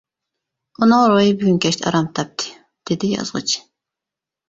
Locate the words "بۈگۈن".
1.43-1.61